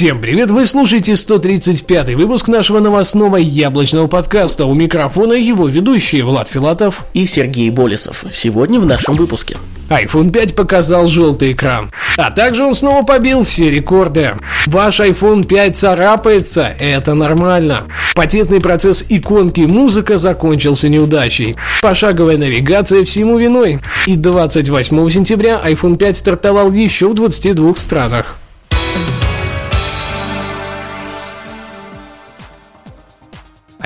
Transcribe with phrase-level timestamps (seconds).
[0.00, 0.50] Всем привет!
[0.50, 4.64] Вы слушаете 135 выпуск нашего новостного яблочного подкаста.
[4.64, 8.24] У микрофона его ведущие Влад Филатов и Сергей Болесов.
[8.32, 9.58] Сегодня в нашем выпуске.
[9.90, 11.90] iPhone 5 показал желтый экран.
[12.16, 14.30] А также он снова побил все рекорды.
[14.64, 17.82] Ваш iPhone 5 царапается, это нормально.
[18.14, 21.56] Патентный процесс иконки музыка закончился неудачей.
[21.82, 23.80] Пошаговая навигация всему виной.
[24.06, 28.39] И 28 сентября iPhone 5 стартовал еще в 22 странах.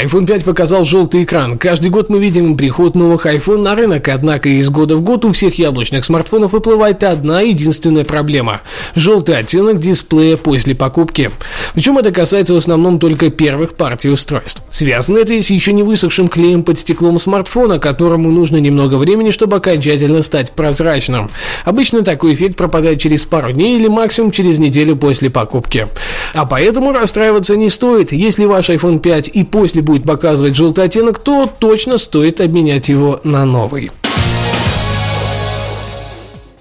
[0.05, 1.57] iPhone 5 показал желтый экран.
[1.57, 5.33] Каждый год мы видим приход новых iPhone на рынок, однако из года в год у
[5.33, 8.61] всех яблочных смартфонов выплывает одна единственная проблема–
[8.95, 11.31] желтый оттенок дисплея после покупки.
[11.73, 14.63] Причем это касается в основном только первых партий устройств.
[14.69, 19.57] Связано это с еще не высохшим клеем под стеклом смартфона, которому нужно немного времени, чтобы
[19.57, 21.31] окончательно стать прозрачным.
[21.65, 25.89] Обычно такой эффект пропадает через пару дней или максимум через неделю после покупки.
[26.35, 28.13] А поэтому расстраиваться не стоит.
[28.13, 33.21] Если ваш iPhone 5 и после будет показывать желтый оттенок, то точно стоит обменять его
[33.23, 33.93] на новый.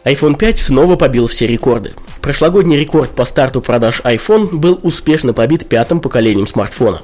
[0.06, 1.94] iPhone 5 снова побил все рекорды.
[2.24, 7.02] Прошлогодний рекорд по старту продаж iPhone был успешно побит пятым поколением смартфона.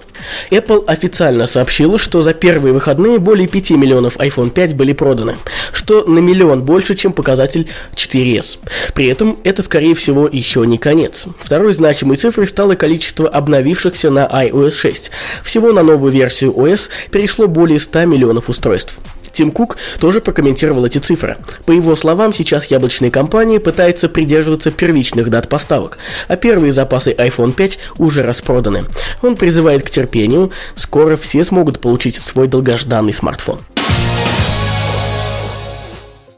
[0.49, 5.35] Apple официально сообщила, что за первые выходные более 5 миллионов iPhone 5 были проданы,
[5.73, 8.59] что на миллион больше, чем показатель 4S.
[8.93, 11.25] При этом это, скорее всего, еще не конец.
[11.37, 15.11] Второй значимой цифрой стало количество обновившихся на iOS 6.
[15.43, 18.97] Всего на новую версию OS перешло более 100 миллионов устройств.
[19.33, 21.37] Тим Кук тоже прокомментировал эти цифры.
[21.65, 27.53] По его словам, сейчас яблочные компании пытаются придерживаться первичных дат поставок, а первые запасы iPhone
[27.53, 28.85] 5 уже распроданы.
[29.21, 33.59] Он призывает к терпению, скоро все смогут получить свой долгожданный смартфон.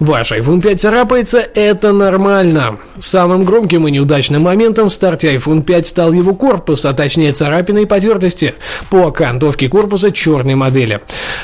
[0.01, 2.79] Ваш iPhone 5 царапается, это нормально.
[2.97, 7.83] Самым громким и неудачным моментом в старте iPhone 5 стал его корпус, а точнее царапины
[7.83, 8.55] и потертости
[8.89, 11.01] по окантовке корпуса черной модели.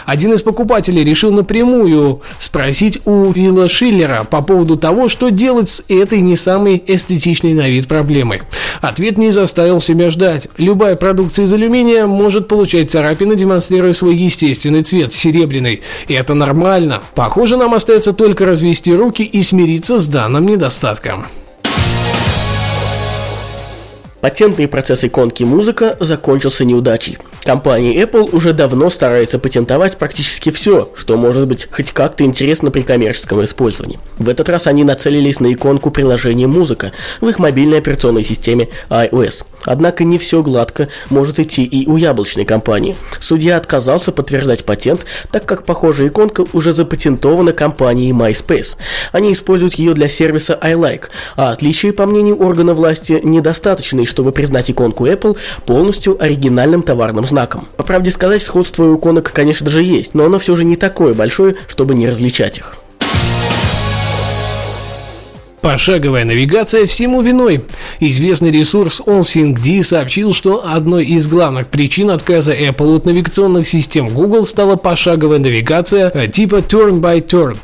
[0.08, 5.84] Один из покупателей решил напрямую спросить у Вилла Шиллера по поводу того, что делать с
[5.88, 8.42] этой не самой эстетичной на вид проблемой.
[8.82, 10.48] Ответ не заставил себя ждать.
[10.58, 15.82] Любая продукция из алюминия может получать царапины, демонстрируя свой естественный цвет– серебряный.
[16.08, 17.04] И это нормально.
[17.14, 21.28] Похоже, нам остается только развести руки и смириться с данным недостатком.
[24.22, 27.20] Патентный процесс иконки музыка закончился неудачей.
[27.44, 32.82] Компания Apple уже давно старается патентовать практически все, что может быть хоть как-то интересно при
[32.82, 34.00] коммерческом использовании.
[34.18, 39.46] В этот раз они нацелились на иконку приложения «Музыка» в их мобильной операционной системе iOS.
[39.68, 42.96] Однако не все гладко может идти и у яблочной компании.
[43.20, 48.78] Судья отказался подтверждать патент, так как похожая иконка уже запатентована компанией MySpace.
[49.12, 54.72] Они используют ее для сервиса iLike, а отличия, по мнению органа власти, недостаточны, чтобы признать
[54.72, 57.68] иконку Apple полностью оригинальным товарным знаком.
[57.76, 61.14] По правде сказать, сходство у иконок, конечно же, есть, но оно все же не такое
[61.14, 62.78] большое, чтобы не различать их.
[65.62, 67.64] Пошаговая навигация всему виной.
[68.00, 74.46] Известный ресурс OnSyncD сообщил, что одной из главных причин отказа Apple от навигационных систем Google
[74.46, 77.58] стала пошаговая навигация типа Turn by Turn.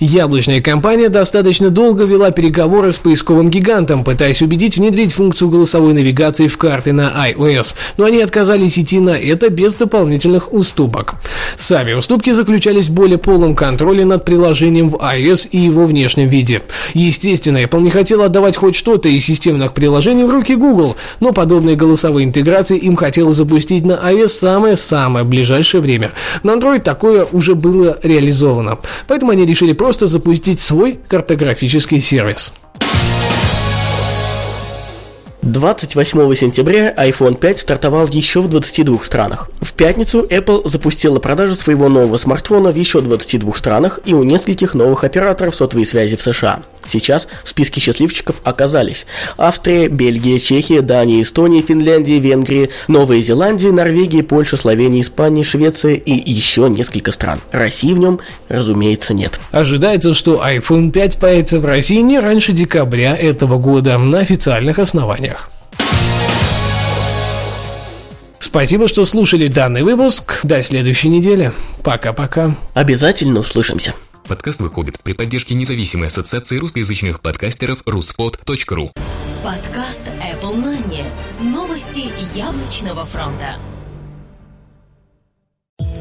[0.00, 6.46] Яблочная компания достаточно долго вела переговоры с поисковым гигантом, пытаясь убедить внедрить функцию голосовой навигации
[6.46, 11.16] в карты на iOS, но они отказались идти на это без дополнительных уступок.
[11.56, 16.62] Сами уступки заключались в более полном контроле над приложением в iOS и его внешнем виде.
[16.94, 21.76] Естественно, Apple не хотела отдавать хоть что-то из системных приложений в руки Google, но подобные
[21.76, 26.12] голосовые интеграции им хотелось запустить на iOS самое-самое ближайшее время.
[26.42, 32.52] На Android такое уже было реализовано, поэтому они решили просто просто запустить свой картографический сервис.
[35.42, 39.48] 28 сентября iPhone 5 стартовал еще в 22 странах.
[39.62, 44.74] В пятницу Apple запустила продажу своего нового смартфона в еще 22 странах и у нескольких
[44.74, 46.60] новых операторов сотовой связи в США.
[46.86, 49.06] Сейчас в списке счастливчиков оказались
[49.38, 56.12] Австрия, Бельгия, Чехия, Дания, Эстония, Финляндия, Венгрия, Новая Зеландия, Норвегия, Польша, Словения, Испания, Швеция и
[56.30, 57.40] еще несколько стран.
[57.52, 59.38] России в нем, разумеется, нет.
[59.52, 65.39] Ожидается, что iPhone 5 появится в России не раньше декабря этого года на официальных основаниях.
[68.50, 70.40] Спасибо, что слушали данный выпуск.
[70.42, 71.52] До следующей недели.
[71.84, 72.56] Пока-пока.
[72.74, 73.94] Обязательно услышимся.
[74.26, 78.90] Подкаст выходит при поддержке независимой ассоциации русскоязычных подкастеров ruspod.ru
[79.44, 81.04] Подкаст Apple Money.
[81.40, 83.54] Новости яблочного фронта.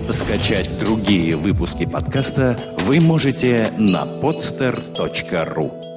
[0.10, 5.89] Скачать другие выпуски подкаста вы можете на podster.ru